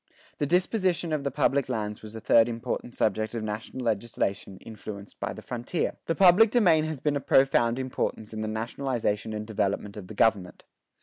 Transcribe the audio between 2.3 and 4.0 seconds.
important subject of national